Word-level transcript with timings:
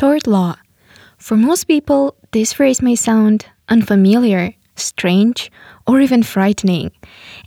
Tort 0.00 0.26
law. 0.26 0.56
For 1.18 1.36
most 1.36 1.64
people, 1.64 2.16
this 2.32 2.54
phrase 2.54 2.80
may 2.80 2.96
sound 2.96 3.44
unfamiliar, 3.68 4.54
strange, 4.74 5.52
or 5.86 6.00
even 6.00 6.22
frightening. 6.22 6.90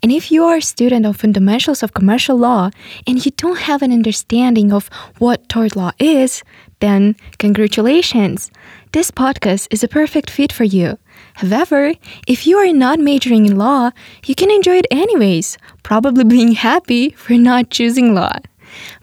And 0.04 0.12
if 0.12 0.32
you 0.32 0.44
are 0.44 0.58
a 0.58 0.62
student 0.62 1.08
of 1.08 1.18
fundamentals 1.18 1.82
of 1.82 1.96
commercial 1.96 2.38
law 2.38 2.70
and 3.08 3.26
you 3.26 3.32
don't 3.38 3.58
have 3.58 3.82
an 3.82 3.92
understanding 3.92 4.72
of 4.72 4.88
what 5.18 5.50
tort 5.50 5.76
law 5.76 5.94
is, 5.98 6.44
then 6.80 7.16
congratulations. 7.40 8.52
This 8.92 9.10
podcast 9.10 9.68
is 9.72 9.84
a 9.84 9.88
perfect 9.88 10.30
fit 10.30 10.54
for 10.54 10.64
you. 10.64 11.00
However, 11.34 11.96
if 12.28 12.46
you 12.46 12.58
are 12.58 12.72
not 12.72 13.00
majoring 13.00 13.48
in 13.48 13.58
law, 13.58 13.90
you 14.28 14.36
can 14.36 14.52
enjoy 14.52 14.78
it 14.78 14.86
anyways, 14.92 15.58
probably 15.82 16.24
being 16.24 16.52
happy 16.52 17.10
for 17.10 17.34
not 17.34 17.72
choosing 17.72 18.14
law. 18.14 18.34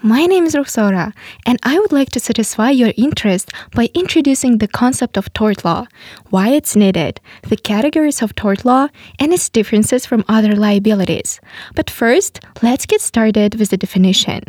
My 0.03 0.27
name 0.27 0.45
is 0.45 0.55
Roxora, 0.55 1.13
and 1.47 1.59
I 1.63 1.79
would 1.79 1.93
like 1.93 2.11
to 2.11 2.21
satisfy 2.21 2.71
your 2.71 2.93
interest 2.97 3.51
by 3.75 3.91
introducing 3.95 4.59
the 4.59 4.69
concept 4.69 5.17
of 5.17 5.33
tort 5.33 5.65
law, 5.65 5.87
why 6.31 6.49
it's 6.51 6.77
needed, 6.77 7.21
the 7.49 7.57
categories 7.57 8.23
of 8.23 8.35
tort 8.35 8.65
law, 8.65 8.89
and 9.19 9.33
its 9.33 9.49
differences 9.49 10.07
from 10.07 10.25
other 10.29 10.55
liabilities. 10.55 11.41
But 11.75 11.91
first, 11.91 12.41
let's 12.63 12.87
get 12.87 13.01
started 13.01 13.57
with 13.57 13.71
the 13.71 13.77
definition. 13.77 14.45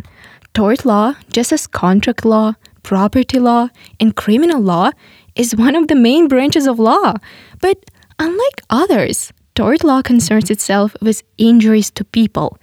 Tort 0.54 0.86
law, 0.86 1.16
just 1.31 1.52
as 1.52 1.67
contract 1.67 2.26
law, 2.26 2.56
property 2.84 3.40
law, 3.40 3.70
and 4.00 4.16
criminal 4.16 4.62
law, 4.62 4.92
is 5.36 5.56
one 5.56 5.76
of 5.76 5.88
the 5.88 5.95
main 5.95 6.28
branches 6.28 6.67
of 6.67 6.80
law. 6.80 7.14
But 7.62 7.78
unlike 8.20 8.62
others, 8.70 9.31
tort 9.56 9.84
law 9.84 10.02
concerns 10.02 10.50
itself 10.50 10.95
with 11.02 11.23
injuries 11.38 11.92
to 11.92 12.03
people. 12.03 12.58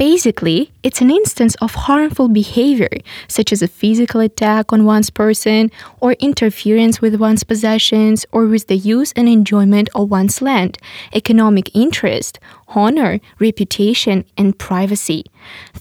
Basically, 0.00 0.72
it's 0.82 1.02
an 1.02 1.10
instance 1.10 1.54
of 1.56 1.74
harmful 1.74 2.30
behavior, 2.30 2.88
such 3.28 3.52
as 3.52 3.60
a 3.60 3.68
physical 3.68 4.22
attack 4.22 4.72
on 4.72 4.86
one's 4.86 5.10
person, 5.10 5.70
or 6.00 6.12
interference 6.12 7.02
with 7.02 7.20
one's 7.20 7.44
possessions, 7.44 8.24
or 8.32 8.46
with 8.46 8.66
the 8.68 8.78
use 8.78 9.12
and 9.12 9.28
enjoyment 9.28 9.90
of 9.94 10.10
one's 10.10 10.40
land, 10.40 10.78
economic 11.12 11.76
interest, 11.76 12.38
honor, 12.68 13.20
reputation, 13.38 14.24
and 14.38 14.58
privacy. 14.58 15.22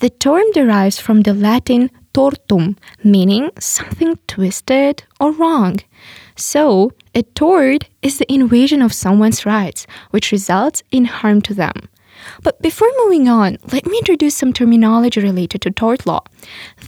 The 0.01 0.09
term 0.09 0.51
derives 0.51 0.99
from 0.99 1.21
the 1.21 1.33
Latin 1.33 1.89
tortum, 2.13 2.75
meaning 3.01 3.51
something 3.57 4.19
twisted 4.27 5.01
or 5.21 5.31
wrong. 5.31 5.77
So, 6.35 6.91
a 7.15 7.23
tort 7.23 7.85
is 8.01 8.17
the 8.17 8.29
invasion 8.29 8.81
of 8.81 8.91
someone's 8.91 9.45
rights, 9.45 9.87
which 10.09 10.33
results 10.33 10.83
in 10.91 11.05
harm 11.05 11.41
to 11.43 11.53
them. 11.53 11.87
But 12.43 12.61
before 12.61 12.89
moving 13.03 13.27
on, 13.27 13.57
let 13.71 13.85
me 13.85 13.97
introduce 13.97 14.35
some 14.35 14.53
terminology 14.53 15.19
related 15.21 15.61
to 15.61 15.71
tort 15.71 16.05
law. 16.05 16.21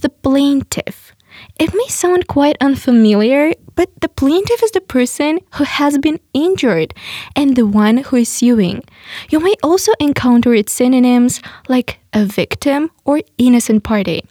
The 0.00 0.08
plaintiff. 0.08 1.14
It 1.58 1.74
may 1.74 1.86
sound 1.88 2.26
quite 2.26 2.56
unfamiliar, 2.60 3.52
but 3.74 3.88
the 4.00 4.08
plaintiff 4.08 4.62
is 4.62 4.70
the 4.72 4.80
person 4.80 5.40
who 5.54 5.64
has 5.64 5.98
been 5.98 6.20
injured 6.34 6.94
and 7.34 7.56
the 7.56 7.66
one 7.66 7.98
who 7.98 8.16
is 8.16 8.28
suing. 8.28 8.82
You 9.30 9.40
may 9.40 9.54
also 9.62 9.92
encounter 9.98 10.54
its 10.54 10.72
synonyms 10.72 11.40
like 11.68 12.00
a 12.12 12.24
victim 12.24 12.90
or 13.04 13.22
innocent 13.38 13.82
party. 13.82 14.22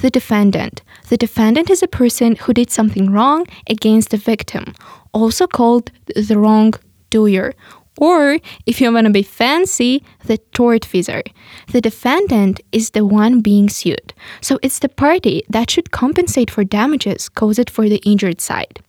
The 0.00 0.10
defendant. 0.10 0.82
The 1.08 1.16
defendant 1.16 1.70
is 1.70 1.82
a 1.82 1.88
person 1.88 2.36
who 2.36 2.52
did 2.52 2.70
something 2.70 3.10
wrong 3.10 3.46
against 3.68 4.10
the 4.10 4.18
victim, 4.18 4.74
also 5.12 5.46
called 5.46 5.90
the 6.14 6.36
wrongdoer. 6.36 7.54
Or, 7.98 8.38
if 8.66 8.80
you 8.80 8.92
want 8.92 9.06
to 9.06 9.12
be 9.12 9.22
fancy, 9.22 10.02
the 10.24 10.38
tortfeasor. 10.54 11.22
The 11.72 11.80
defendant 11.80 12.60
is 12.72 12.90
the 12.90 13.04
one 13.04 13.40
being 13.40 13.68
sued, 13.68 14.14
so 14.40 14.58
it's 14.62 14.78
the 14.78 14.88
party 14.88 15.42
that 15.48 15.70
should 15.70 15.90
compensate 15.90 16.50
for 16.50 16.64
damages 16.64 17.28
caused 17.28 17.68
for 17.68 17.88
the 17.88 18.00
injured 18.04 18.40
side. 18.40 18.80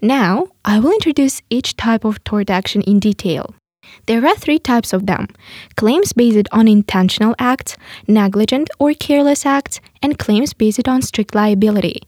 Now, 0.00 0.48
I 0.64 0.78
will 0.78 0.92
introduce 0.92 1.42
each 1.50 1.76
type 1.76 2.04
of 2.04 2.22
tort 2.24 2.50
action 2.50 2.82
in 2.82 3.00
detail. 3.00 3.54
There 4.06 4.24
are 4.26 4.36
three 4.36 4.58
types 4.58 4.92
of 4.92 5.06
them 5.06 5.28
claims 5.76 6.12
based 6.12 6.48
on 6.52 6.68
intentional 6.68 7.34
acts, 7.38 7.76
negligent 8.06 8.68
or 8.78 8.94
careless 8.94 9.46
acts, 9.46 9.80
and 10.06 10.18
claims 10.24 10.54
based 10.54 10.88
on 10.88 11.02
strict 11.02 11.34
liability. 11.34 11.98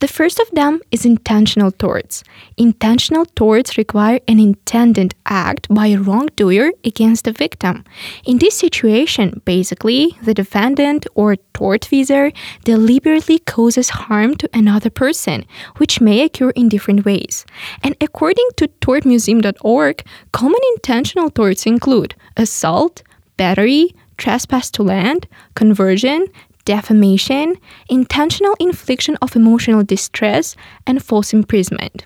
The 0.00 0.12
first 0.18 0.38
of 0.40 0.50
them 0.50 0.80
is 0.90 1.06
intentional 1.06 1.70
torts. 1.84 2.24
Intentional 2.56 3.26
torts 3.40 3.78
require 3.78 4.18
an 4.26 4.38
intended 4.48 5.14
act 5.26 5.62
by 5.78 5.86
a 5.88 6.00
wrongdoer 6.06 6.72
against 6.90 7.22
the 7.24 7.32
victim. 7.44 7.84
In 8.30 8.38
this 8.38 8.56
situation, 8.66 9.40
basically, 9.44 10.02
the 10.26 10.34
defendant 10.42 11.06
or 11.14 11.36
tortfeasor 11.54 12.26
deliberately 12.64 13.38
causes 13.38 13.88
harm 14.00 14.30
to 14.40 14.48
another 14.52 14.90
person, 14.90 15.38
which 15.78 16.00
may 16.00 16.18
occur 16.26 16.50
in 16.50 16.68
different 16.68 17.04
ways. 17.04 17.46
And 17.84 17.94
according 18.00 18.48
to 18.58 18.68
tortmuseum.org, 18.84 19.96
common 20.32 20.62
intentional 20.74 21.30
torts 21.30 21.66
include 21.66 22.14
assault, 22.36 23.02
battery, 23.36 23.94
trespass 24.16 24.70
to 24.72 24.82
land, 24.82 25.26
conversion, 25.54 26.26
defamation, 26.64 27.56
intentional 27.88 28.56
infliction 28.58 29.16
of 29.22 29.36
emotional 29.36 29.82
distress, 29.82 30.56
and 30.86 31.02
false 31.02 31.32
imprisonment. 31.32 32.04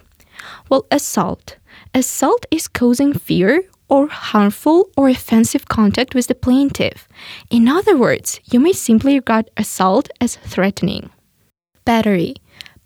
Well, 0.68 0.86
assault. 0.90 1.56
Assault 1.94 2.46
is 2.50 2.68
causing 2.68 3.12
fear 3.12 3.64
or 3.88 4.08
harmful 4.08 4.90
or 4.96 5.08
offensive 5.08 5.66
contact 5.68 6.14
with 6.14 6.26
the 6.26 6.34
plaintiff. 6.34 7.08
In 7.50 7.68
other 7.68 7.96
words, 7.96 8.40
you 8.44 8.60
may 8.60 8.72
simply 8.72 9.14
regard 9.14 9.50
assault 9.56 10.10
as 10.20 10.36
threatening. 10.36 11.10
Battery. 11.84 12.34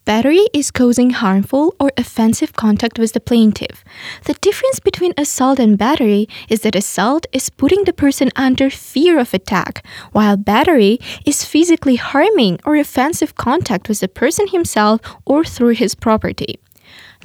Battery 0.04 0.46
is 0.52 0.72
causing 0.72 1.10
harmful 1.10 1.76
or 1.78 1.92
offensive 1.96 2.54
contact 2.54 2.98
with 2.98 3.12
the 3.12 3.20
plaintiff. 3.20 3.84
The 4.24 4.34
difference 4.34 4.80
between 4.80 5.14
assault 5.16 5.60
and 5.60 5.78
battery 5.78 6.28
is 6.48 6.62
that 6.62 6.74
assault 6.74 7.26
is 7.32 7.50
putting 7.50 7.84
the 7.84 7.92
person 7.92 8.30
under 8.34 8.68
fear 8.68 9.20
of 9.20 9.32
attack, 9.32 9.86
while 10.10 10.36
battery 10.36 10.98
is 11.24 11.44
physically 11.44 11.94
harming 11.94 12.58
or 12.64 12.74
offensive 12.74 13.36
contact 13.36 13.88
with 13.88 14.00
the 14.00 14.08
person 14.08 14.48
himself 14.48 15.00
or 15.24 15.44
through 15.44 15.74
his 15.74 15.94
property. 15.94 16.58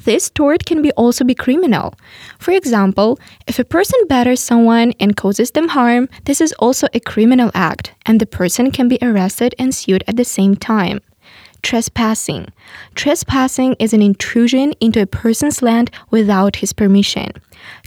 This 0.03 0.29
tort 0.29 0.65
can 0.65 0.83
be 0.83 0.91
also 0.91 1.25
be 1.25 1.33
criminal. 1.33 1.95
For 2.38 2.51
example, 2.51 3.17
if 3.47 3.57
a 3.57 3.65
person 3.65 3.99
batters 4.07 4.39
someone 4.39 4.94
and 4.99 5.17
causes 5.17 5.49
them 5.49 5.69
harm, 5.69 6.09
this 6.25 6.39
is 6.39 6.53
also 6.59 6.88
a 6.94 6.99
criminal 6.99 7.49
act, 7.55 7.95
and 8.05 8.19
the 8.19 8.27
person 8.27 8.69
can 8.69 8.88
be 8.88 8.99
arrested 9.01 9.55
and 9.57 9.73
sued 9.73 10.03
at 10.07 10.15
the 10.15 10.23
same 10.23 10.55
time. 10.55 11.01
Trespassing. 11.62 12.47
Trespassing 12.95 13.75
is 13.79 13.94
an 13.94 14.01
intrusion 14.01 14.73
into 14.79 15.01
a 15.01 15.07
person's 15.07 15.62
land 15.62 15.91
without 16.09 16.57
his 16.57 16.73
permission. 16.73 17.31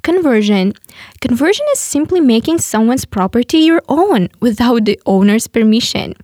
Conversion. 0.02 0.74
Conversion 1.20 1.66
is 1.72 1.78
simply 1.78 2.20
making 2.20 2.58
someone's 2.58 3.04
property 3.04 3.58
your 3.58 3.82
own 3.88 4.28
without 4.40 4.84
the 4.84 5.00
owner's 5.06 5.46
permission. 5.46 6.14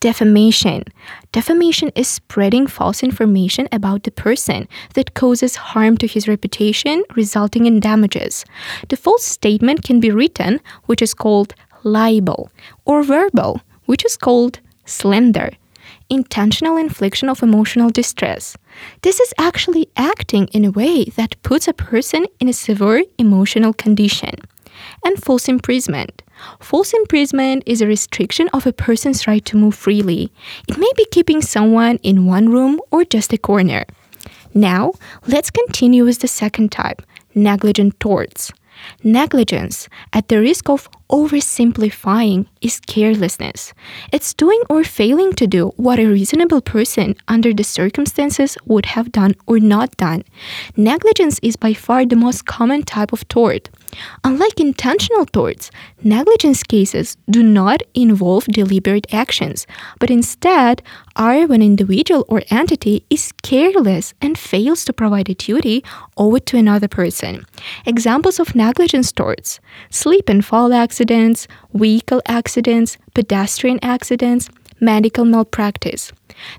Defamation. 0.00 0.84
Defamation 1.30 1.90
is 1.94 2.08
spreading 2.08 2.66
false 2.66 3.02
information 3.02 3.68
about 3.70 4.04
the 4.04 4.10
person 4.10 4.66
that 4.94 5.14
causes 5.14 5.56
harm 5.56 5.98
to 5.98 6.06
his 6.06 6.26
reputation, 6.26 7.04
resulting 7.14 7.66
in 7.66 7.80
damages. 7.80 8.44
The 8.88 8.96
false 8.96 9.24
statement 9.24 9.82
can 9.82 10.00
be 10.00 10.10
written, 10.10 10.60
which 10.86 11.02
is 11.02 11.12
called 11.12 11.54
libel, 11.84 12.50
or 12.86 13.02
verbal, 13.02 13.60
which 13.84 14.04
is 14.04 14.16
called 14.16 14.60
slander 14.86 15.50
intentional 16.10 16.76
infliction 16.76 17.28
of 17.28 17.42
emotional 17.42 17.90
distress. 17.90 18.56
This 19.02 19.20
is 19.20 19.32
actually 19.38 19.88
acting 19.96 20.48
in 20.48 20.64
a 20.64 20.70
way 20.70 21.04
that 21.16 21.40
puts 21.42 21.68
a 21.68 21.72
person 21.72 22.26
in 22.40 22.48
a 22.48 22.52
severe 22.52 23.04
emotional 23.18 23.72
condition. 23.72 24.34
And 25.04 25.22
false 25.22 25.48
imprisonment. 25.48 26.22
False 26.58 26.92
imprisonment 26.92 27.62
is 27.66 27.80
a 27.80 27.86
restriction 27.86 28.48
of 28.52 28.66
a 28.66 28.72
person's 28.72 29.26
right 29.26 29.44
to 29.44 29.56
move 29.56 29.74
freely. 29.74 30.32
It 30.68 30.78
may 30.78 30.90
be 30.96 31.06
keeping 31.10 31.42
someone 31.42 31.96
in 32.02 32.26
one 32.26 32.48
room 32.48 32.80
or 32.90 33.04
just 33.04 33.32
a 33.32 33.38
corner. 33.38 33.84
Now, 34.54 34.92
let's 35.26 35.50
continue 35.50 36.04
with 36.04 36.20
the 36.20 36.28
second 36.28 36.72
type 36.72 37.02
negligent 37.34 37.98
torts. 38.00 38.52
Negligence, 39.02 39.88
at 40.12 40.28
the 40.28 40.40
risk 40.40 40.68
of 40.68 40.88
oversimplifying, 41.10 42.46
is 42.60 42.80
carelessness. 42.80 43.72
It's 44.12 44.34
doing 44.34 44.60
or 44.68 44.84
failing 44.84 45.32
to 45.34 45.46
do 45.46 45.68
what 45.76 45.98
a 45.98 46.06
reasonable 46.06 46.60
person 46.60 47.16
under 47.28 47.52
the 47.52 47.64
circumstances 47.64 48.56
would 48.66 48.86
have 48.86 49.12
done 49.12 49.34
or 49.46 49.58
not 49.58 49.96
done. 49.96 50.24
Negligence 50.76 51.38
is 51.42 51.56
by 51.56 51.74
far 51.74 52.06
the 52.06 52.16
most 52.16 52.46
common 52.46 52.82
type 52.82 53.12
of 53.12 53.26
tort. 53.28 53.68
Unlike 54.24 54.60
intentional 54.60 55.26
torts, 55.26 55.70
negligence 56.02 56.62
cases 56.62 57.16
do 57.28 57.42
not 57.42 57.82
involve 57.94 58.44
deliberate 58.46 59.12
actions, 59.12 59.66
but 59.98 60.10
instead 60.10 60.82
are 61.16 61.46
when 61.46 61.62
an 61.62 61.66
individual 61.66 62.24
or 62.28 62.42
entity 62.50 63.04
is 63.10 63.32
careless 63.42 64.14
and 64.20 64.38
fails 64.38 64.84
to 64.84 64.92
provide 64.92 65.28
a 65.28 65.34
duty 65.34 65.84
owed 66.16 66.46
to 66.46 66.56
another 66.56 66.88
person. 66.88 67.44
Examples 67.86 68.38
of 68.40 68.54
negligence 68.54 69.12
torts 69.12 69.60
sleep 69.90 70.28
and 70.28 70.44
fall 70.44 70.72
accidents, 70.72 71.46
vehicle 71.74 72.22
accidents, 72.26 72.96
pedestrian 73.14 73.78
accidents, 73.82 74.48
medical 74.80 75.24
malpractice. 75.24 76.12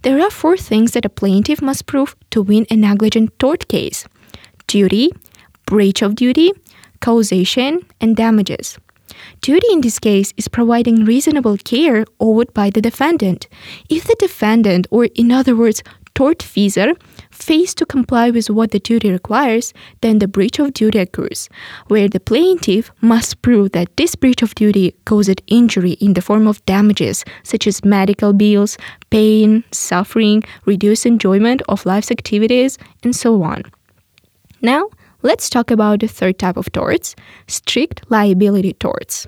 There 0.04 0.22
are 0.22 0.30
four 0.30 0.58
things 0.58 0.92
that 0.92 1.06
a 1.06 1.10
plaintiff 1.10 1.62
must 1.62 1.86
prove 1.88 2.16
to 2.32 2.42
win 2.42 2.66
a 2.70 2.76
negligent 2.76 3.38
tort 3.40 3.68
case 3.68 4.06
duty, 4.68 5.12
breach 5.66 6.02
of 6.02 6.16
duty, 6.16 6.52
causation, 7.02 7.82
and 8.00 8.16
damages. 8.16 8.78
Duty 9.42 9.68
in 9.72 9.82
this 9.82 10.00
case 10.00 10.34
is 10.38 10.48
providing 10.48 11.06
reasonable 11.06 11.58
care 11.58 12.06
owed 12.20 12.54
by 12.54 12.70
the 12.70 12.82
defendant. 12.82 13.48
If 13.90 14.06
the 14.06 14.16
defendant, 14.18 14.88
or 14.90 15.06
in 15.16 15.32
other 15.32 15.56
words, 15.56 15.84
tortfeasor, 16.16 16.96
fails 17.32 17.74
to 17.76 17.86
comply 17.86 18.30
with 18.30 18.50
what 18.50 18.72
the 18.72 18.80
duty 18.80 19.12
requires, 19.12 19.74
then 20.02 20.20
the 20.20 20.28
breach 20.28 20.60
of 20.60 20.74
duty 20.74 21.00
occurs, 21.00 21.50
where 21.88 22.08
the 22.08 22.20
plaintiff 22.20 22.92
must 23.02 23.42
prove 23.42 23.72
that 23.72 23.96
this 23.98 24.16
breach 24.16 24.42
of 24.42 24.54
duty 24.56 24.96
caused 25.06 25.42
injury 25.48 25.94
in 25.94 26.14
the 26.14 26.22
form 26.22 26.48
of 26.48 26.64
damages 26.66 27.24
such 27.44 27.66
as 27.68 27.84
medical 27.84 28.34
bills, 28.34 28.78
pain, 29.10 29.64
suffering, 29.72 30.44
reduced 30.66 31.06
enjoyment 31.06 31.62
of 31.68 31.86
life's 31.86 32.12
activities, 32.12 32.78
and 33.04 33.16
so 33.16 33.42
on. 33.44 33.64
Now, 34.62 34.90
let's 35.24 35.50
talk 35.50 35.72
about 35.72 36.00
the 36.00 36.08
third 36.08 36.40
type 36.40 36.58
of 36.58 36.72
torts 36.72 37.16
strict 37.48 38.04
liability 38.10 38.74
torts. 38.74 39.28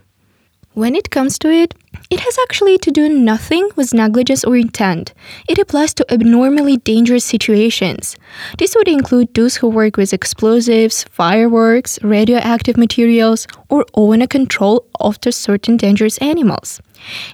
When 0.73 0.95
it 0.95 1.11
comes 1.11 1.37
to 1.39 1.51
it, 1.51 1.75
it 2.09 2.19
has 2.19 2.37
actually 2.41 2.79
to 2.79 2.89
do 2.89 3.07
nothing 3.07 3.69
with 3.75 3.93
negligence 3.93 4.43
or 4.43 4.57
intent. 4.57 5.13
It 5.47 5.59
applies 5.59 5.93
to 5.95 6.11
abnormally 6.11 6.77
dangerous 6.77 7.23
situations. 7.23 8.15
This 8.57 8.75
would 8.75 8.87
include 8.87 9.35
those 9.35 9.57
who 9.57 9.69
work 9.69 9.97
with 9.97 10.13
explosives, 10.13 11.03
fireworks, 11.11 11.99
radioactive 12.01 12.75
materials, 12.75 13.45
or 13.69 13.85
own 13.93 14.23
a 14.23 14.27
control 14.27 14.87
after 14.99 15.31
certain 15.31 15.77
dangerous 15.77 16.17
animals. 16.17 16.81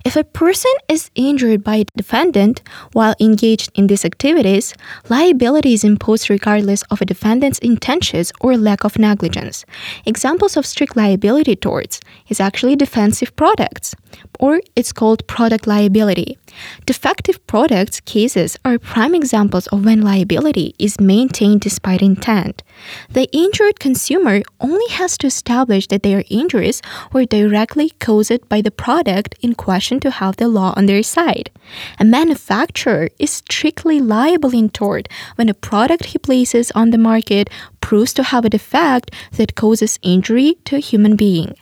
If 0.06 0.16
a 0.16 0.24
person 0.24 0.72
is 0.88 1.12
injured 1.16 1.64
by 1.64 1.76
a 1.78 1.86
defendant 1.96 2.62
while 2.94 3.16
engaged 3.20 3.72
in 3.76 3.88
these 3.88 4.06
activities, 4.06 4.74
liability 5.10 5.74
is 5.74 5.84
imposed 5.84 6.30
regardless 6.30 6.84
of 6.92 7.02
a 7.02 7.06
defendant's 7.06 7.60
intentions 7.60 8.32
or 8.42 8.58
lack 8.58 8.84
of 8.84 9.00
negligence. 9.00 9.66
Examples 10.06 10.58
of 10.58 10.66
strict 10.66 10.96
liability 10.96 11.56
torts 11.56 12.00
is 12.28 12.40
actually 12.40 12.76
defective 12.76 13.36
products, 13.36 13.96
or 14.40 14.62
it's 14.76 14.92
called 14.92 15.26
product 15.28 15.68
liability. 15.68 16.38
Defective 16.86 17.46
products 17.48 18.00
cases 18.02 18.58
are 18.66 18.80
prime 18.80 19.16
examples 19.16 19.68
of 19.68 19.86
when 19.86 20.02
liability 20.02 20.76
is 20.80 21.00
maintained 21.00 21.62
despite 21.62 22.02
intent. 22.02 22.64
The 23.10 23.30
injured 23.32 23.80
consumer 23.80 24.42
only 24.60 24.88
has 24.90 25.18
to 25.20 25.28
establish 25.28 25.88
that 25.88 26.04
their 26.04 26.24
injuries 26.30 26.82
were 27.12 27.26
directly 27.26 27.92
caused 28.00 28.48
by 28.50 28.62
the 28.62 28.72
product 28.72 29.36
in 29.42 29.56
question 29.56 30.00
to 30.02 30.12
have 30.12 30.38
the 30.38 30.48
law 30.48 30.74
on 30.76 30.86
their 30.86 31.04
side. 31.04 31.50
A 32.00 32.06
manufacturer 32.06 33.10
is 33.20 33.32
strictly 33.32 34.00
liable 34.00 34.54
in 34.54 34.70
tort 34.70 35.08
when 35.36 35.50
a 35.50 35.54
product 35.54 36.06
he 36.06 36.18
places 36.18 36.72
on 36.72 36.92
the 36.92 36.98
market 36.98 37.50
proves 37.82 38.14
to 38.14 38.24
have 38.24 38.46
a 38.46 38.50
defect 38.50 39.12
that 39.34 39.56
causes 39.56 40.00
injury 40.02 40.58
to 40.66 40.76
a 40.78 40.80
human 40.80 41.16
being. 41.16 41.56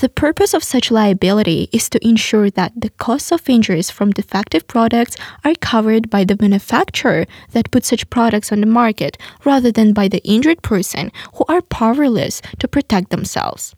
The 0.00 0.08
purpose 0.08 0.54
of 0.54 0.64
such 0.64 0.90
liability 0.90 1.68
is 1.72 1.88
to 1.90 2.06
ensure 2.06 2.50
that 2.50 2.72
the 2.76 2.90
costs 2.90 3.32
of 3.32 3.48
injuries 3.48 3.90
from 3.90 4.10
defective 4.10 4.66
products 4.66 5.16
are 5.44 5.54
covered 5.54 6.10
by 6.10 6.24
the 6.24 6.36
manufacturer 6.40 7.26
that 7.52 7.70
put 7.70 7.84
such 7.84 8.10
products 8.10 8.52
on 8.52 8.60
the 8.60 8.66
market 8.66 9.18
rather 9.44 9.72
than 9.72 9.92
by 9.92 10.08
the 10.08 10.22
injured 10.24 10.62
person 10.62 11.12
who 11.34 11.44
are 11.48 11.62
powerless 11.62 12.40
to 12.58 12.68
protect 12.68 13.10
themselves. 13.10 13.74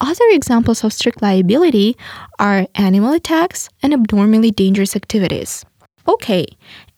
Other 0.00 0.24
examples 0.30 0.84
of 0.84 0.92
strict 0.92 1.22
liability 1.22 1.96
are 2.38 2.66
animal 2.74 3.12
attacks 3.12 3.68
and 3.82 3.92
abnormally 3.92 4.50
dangerous 4.50 4.94
activities. 4.94 5.64
Okay, 6.06 6.46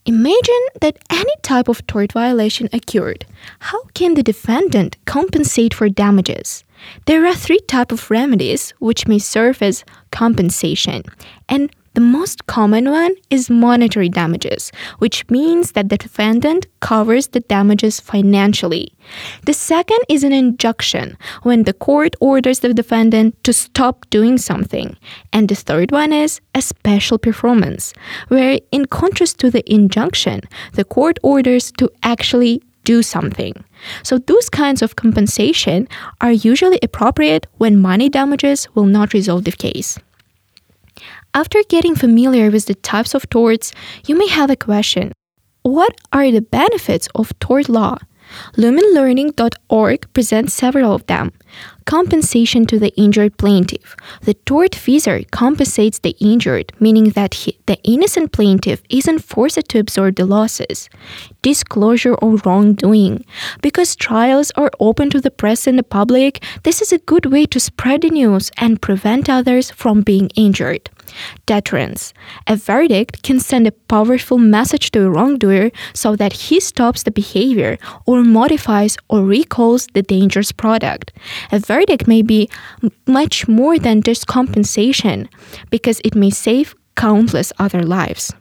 imagine 0.04 0.64
that 0.80 0.98
any 1.10 1.32
type 1.42 1.68
of 1.68 1.86
tort 1.86 2.12
violation 2.12 2.68
occurred. 2.72 3.24
How 3.60 3.84
can 3.94 4.14
the 4.14 4.22
defendant 4.22 4.96
compensate 5.06 5.72
for 5.72 5.88
damages? 5.88 6.64
There 7.06 7.26
are 7.26 7.34
three 7.34 7.60
types 7.60 7.92
of 7.92 8.10
remedies 8.10 8.72
which 8.78 9.06
may 9.06 9.18
serve 9.18 9.62
as 9.62 9.84
compensation, 10.10 11.02
and 11.48 11.70
the 11.94 12.00
most 12.04 12.46
common 12.46 12.90
one 12.90 13.12
is 13.28 13.50
monetary 13.50 14.08
damages, 14.08 14.70
which 14.98 15.28
means 15.30 15.72
that 15.72 15.88
the 15.88 15.96
defendant 15.96 16.68
covers 16.78 17.28
the 17.28 17.40
damages 17.40 17.98
financially. 17.98 18.92
The 19.46 19.52
second 19.52 19.98
is 20.08 20.22
an 20.22 20.32
injunction, 20.32 21.18
when 21.42 21.64
the 21.64 21.72
court 21.72 22.14
orders 22.20 22.60
the 22.60 22.72
defendant 22.72 23.42
to 23.42 23.52
stop 23.52 24.08
doing 24.10 24.38
something. 24.38 24.96
And 25.32 25.48
the 25.48 25.56
third 25.56 25.90
one 25.90 26.12
is 26.12 26.40
a 26.54 26.62
special 26.62 27.18
performance, 27.18 27.92
where, 28.28 28.60
in 28.70 28.84
contrast 28.84 29.40
to 29.40 29.50
the 29.50 29.68
injunction, 29.68 30.42
the 30.74 30.84
court 30.84 31.18
orders 31.24 31.72
to 31.78 31.90
actually 32.04 32.62
do 32.88 33.02
something. 33.02 33.54
So, 34.02 34.16
those 34.16 34.48
kinds 34.48 34.80
of 34.80 34.96
compensation 34.96 35.88
are 36.24 36.32
usually 36.32 36.78
appropriate 36.82 37.46
when 37.58 37.84
money 37.90 38.08
damages 38.08 38.66
will 38.74 38.88
not 38.96 39.12
resolve 39.12 39.44
the 39.44 39.52
case. 39.52 39.98
After 41.34 41.60
getting 41.68 41.94
familiar 41.94 42.50
with 42.50 42.64
the 42.64 42.74
types 42.92 43.12
of 43.14 43.28
torts, 43.28 43.72
you 44.06 44.16
may 44.16 44.28
have 44.28 44.50
a 44.50 44.56
question 44.56 45.12
What 45.62 45.92
are 46.16 46.30
the 46.32 46.46
benefits 46.60 47.08
of 47.14 47.38
tort 47.44 47.68
law? 47.68 47.98
LumenLearning.org 48.56 50.12
presents 50.12 50.54
several 50.54 50.94
of 50.94 51.06
them. 51.06 51.32
Compensation 51.86 52.66
to 52.66 52.78
the 52.78 52.94
injured 52.96 53.38
plaintiff. 53.38 53.96
The 54.22 54.34
tortfeasor 54.34 55.30
compensates 55.30 55.98
the 55.98 56.14
injured, 56.20 56.72
meaning 56.78 57.10
that 57.10 57.32
he, 57.32 57.58
the 57.66 57.78
innocent 57.82 58.32
plaintiff 58.32 58.82
isn't 58.90 59.20
forced 59.20 59.68
to 59.68 59.78
absorb 59.78 60.16
the 60.16 60.26
losses. 60.26 60.90
Disclosure 61.40 62.14
of 62.16 62.44
wrongdoing. 62.44 63.24
Because 63.62 63.96
trials 63.96 64.50
are 64.52 64.70
open 64.80 65.08
to 65.10 65.20
the 65.20 65.30
press 65.30 65.66
and 65.66 65.78
the 65.78 65.82
public, 65.82 66.44
this 66.64 66.82
is 66.82 66.92
a 66.92 66.98
good 66.98 67.26
way 67.26 67.46
to 67.46 67.58
spread 67.58 68.02
the 68.02 68.10
news 68.10 68.50
and 68.58 68.82
prevent 68.82 69.30
others 69.30 69.70
from 69.70 70.02
being 70.02 70.28
injured. 70.36 70.90
Deterrence. 71.46 72.12
A 72.46 72.56
verdict 72.56 73.22
can 73.22 73.40
send 73.40 73.66
a 73.66 73.72
powerful 73.72 74.38
message 74.38 74.90
to 74.92 75.06
a 75.06 75.10
wrongdoer 75.10 75.70
so 75.94 76.16
that 76.16 76.32
he 76.32 76.60
stops 76.60 77.02
the 77.02 77.10
behavior 77.10 77.78
or 78.06 78.22
modifies 78.22 78.96
or 79.08 79.22
recalls 79.22 79.86
the 79.94 80.02
dangerous 80.02 80.52
product. 80.52 81.12
A 81.52 81.58
verdict 81.58 82.06
may 82.06 82.22
be 82.22 82.48
much 83.06 83.48
more 83.48 83.78
than 83.78 84.02
just 84.02 84.26
compensation 84.26 85.28
because 85.70 86.00
it 86.04 86.14
may 86.14 86.30
save 86.30 86.74
countless 86.96 87.52
other 87.58 87.82
lives. 87.82 88.32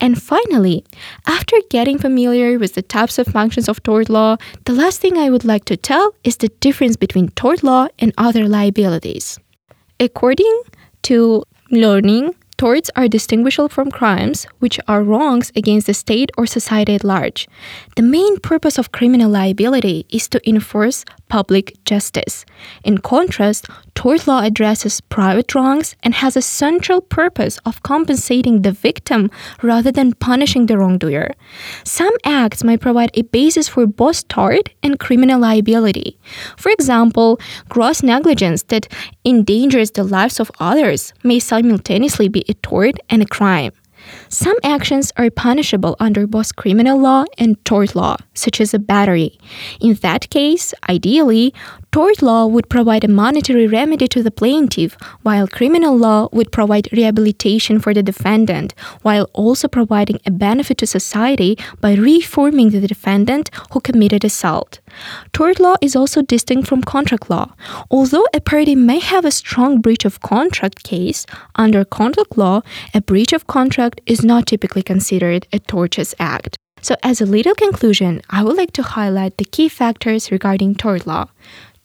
And 0.00 0.20
finally, 0.20 0.84
after 1.26 1.56
getting 1.70 1.98
familiar 1.98 2.58
with 2.58 2.74
the 2.74 2.82
types 2.82 3.18
of 3.18 3.26
functions 3.26 3.68
of 3.68 3.82
tort 3.82 4.08
law, 4.08 4.36
the 4.66 4.72
last 4.72 5.00
thing 5.00 5.18
I 5.18 5.30
would 5.30 5.44
like 5.44 5.64
to 5.66 5.76
tell 5.76 6.14
is 6.22 6.36
the 6.36 6.50
difference 6.60 6.96
between 6.96 7.28
tort 7.30 7.62
law 7.62 7.88
and 7.98 8.12
other 8.16 8.48
liabilities. 8.48 9.38
According 9.98 10.62
to 11.02 11.44
learning, 11.70 12.34
torts 12.56 12.90
are 12.96 13.08
distinguishable 13.08 13.68
from 13.68 13.90
crimes, 13.90 14.46
which 14.58 14.78
are 14.86 15.02
wrongs 15.02 15.50
against 15.56 15.86
the 15.86 15.94
state 15.94 16.30
or 16.36 16.46
society 16.46 16.94
at 16.94 17.04
large. 17.04 17.48
The 17.96 18.02
main 18.02 18.38
purpose 18.38 18.78
of 18.78 18.92
criminal 18.92 19.30
liability 19.30 20.06
is 20.10 20.28
to 20.28 20.48
enforce 20.48 21.04
public 21.28 21.74
justice. 21.84 22.44
In 22.84 22.98
contrast, 22.98 23.66
tort 23.94 24.26
law 24.26 24.42
addresses 24.42 25.00
private 25.00 25.54
wrongs 25.54 25.96
and 26.02 26.14
has 26.14 26.36
a 26.36 26.42
central 26.42 27.00
purpose 27.00 27.58
of 27.64 27.82
compensating 27.82 28.62
the 28.62 28.72
victim 28.72 29.30
rather 29.62 29.90
than 29.92 30.14
punishing 30.14 30.66
the 30.66 30.78
wrongdoer. 30.78 31.30
Some 31.84 32.14
acts 32.24 32.64
may 32.64 32.76
provide 32.76 33.10
a 33.14 33.22
basis 33.22 33.68
for 33.68 33.86
both 33.86 34.28
tort 34.28 34.70
and 34.82 34.98
criminal 34.98 35.40
liability. 35.40 36.18
For 36.56 36.70
example, 36.70 37.40
gross 37.68 38.02
negligence 38.02 38.62
that 38.64 38.88
endangers 39.24 39.92
the 39.92 40.04
lives 40.04 40.40
of 40.40 40.50
others 40.60 41.12
may 41.22 41.38
simultaneously 41.38 42.28
be 42.28 42.44
a 42.48 42.54
tort 42.54 42.96
and 43.08 43.22
a 43.22 43.26
crime. 43.26 43.72
Some 44.28 44.56
actions 44.62 45.12
are 45.16 45.30
punishable 45.30 45.96
under 46.00 46.26
both 46.26 46.56
criminal 46.56 46.98
law 46.98 47.24
and 47.38 47.62
tort 47.64 47.94
law, 47.94 48.16
such 48.34 48.60
as 48.60 48.74
a 48.74 48.78
battery. 48.78 49.38
In 49.80 49.94
that 49.94 50.30
case, 50.30 50.74
ideally, 50.88 51.54
tort 51.94 52.22
law 52.22 52.44
would 52.44 52.68
provide 52.68 53.04
a 53.04 53.16
monetary 53.22 53.68
remedy 53.68 54.08
to 54.08 54.20
the 54.20 54.30
plaintiff, 54.32 54.96
while 55.22 55.46
criminal 55.46 55.96
law 55.96 56.28
would 56.32 56.50
provide 56.50 56.88
rehabilitation 56.90 57.78
for 57.78 57.94
the 57.94 58.02
defendant, 58.02 58.74
while 59.02 59.30
also 59.32 59.68
providing 59.68 60.18
a 60.26 60.30
benefit 60.32 60.76
to 60.76 60.88
society 60.88 61.56
by 61.80 61.94
reforming 61.94 62.70
the 62.70 62.88
defendant 62.88 63.48
who 63.70 63.80
committed 63.80 64.24
assault. 64.24 64.80
Tort 65.32 65.60
law 65.60 65.76
is 65.80 65.94
also 65.94 66.20
distinct 66.20 66.66
from 66.66 66.82
contract 66.82 67.30
law. 67.30 67.54
Although 67.92 68.26
a 68.34 68.40
party 68.40 68.74
may 68.74 68.98
have 68.98 69.24
a 69.24 69.30
strong 69.30 69.80
breach 69.80 70.04
of 70.04 70.18
contract 70.18 70.82
case, 70.82 71.26
under 71.54 71.84
contract 71.84 72.36
law, 72.36 72.62
a 72.92 73.00
breach 73.00 73.32
of 73.32 73.46
contract 73.46 74.00
is 74.04 74.24
not 74.24 74.48
typically 74.48 74.82
considered 74.82 75.46
a 75.52 75.60
tortious 75.60 76.12
act. 76.18 76.56
So, 76.82 76.96
as 77.04 77.20
a 77.20 77.24
little 77.24 77.54
conclusion, 77.54 78.20
I 78.28 78.42
would 78.42 78.56
like 78.56 78.72
to 78.72 78.82
highlight 78.82 79.38
the 79.38 79.44
key 79.44 79.68
factors 79.68 80.32
regarding 80.32 80.74
tort 80.74 81.06
law. 81.06 81.28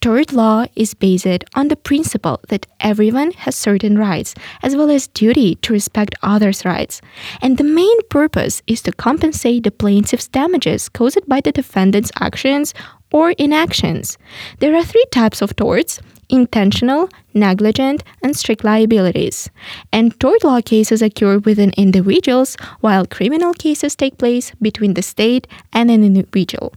Tort 0.02 0.32
law 0.32 0.66
is 0.78 0.94
based 0.94 1.44
on 1.56 1.68
the 1.68 1.76
principle 1.76 2.40
that 2.48 2.66
everyone 2.80 3.32
has 3.32 3.54
certain 3.54 3.98
rights 3.98 4.34
as 4.64 4.74
well 4.74 4.90
as 4.90 5.08
duty 5.08 5.56
to 5.56 5.74
respect 5.74 6.16
others' 6.24 6.64
rights. 6.64 7.02
And 7.42 7.58
the 7.58 7.66
main 7.66 8.02
purpose 8.10 8.62
is 8.66 8.82
to 8.84 8.94
compensate 8.94 9.66
the 9.66 9.72
plaintiff's 9.72 10.30
damages 10.30 10.88
caused 10.88 11.28
by 11.28 11.42
the 11.42 11.52
defendant's 11.52 12.14
actions 12.18 12.74
or 13.12 13.32
inactions. 13.32 14.18
There 14.60 14.74
are 14.74 14.86
three 14.86 15.06
types 15.12 15.42
of 15.42 15.56
torts 15.58 16.00
intentional, 16.30 17.10
negligent, 17.34 18.04
and 18.22 18.38
strict 18.38 18.64
liabilities. 18.64 19.50
And 19.92 20.18
tort 20.20 20.44
law 20.44 20.62
cases 20.62 21.02
occur 21.02 21.40
within 21.40 21.74
individuals, 21.76 22.56
while 22.82 23.06
criminal 23.06 23.54
cases 23.54 23.96
take 23.96 24.20
place 24.20 24.52
between 24.62 24.94
the 24.94 25.02
state 25.02 25.48
and 25.74 25.90
an 25.90 26.04
individual. 26.04 26.72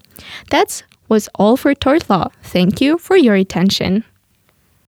That's 0.50 0.82
was 1.12 1.28
all 1.34 1.58
for 1.58 1.74
tort 1.74 2.08
law. 2.08 2.28
Thank 2.42 2.80
you 2.80 2.96
for 2.96 3.18
your 3.18 3.34
attention. 3.34 4.02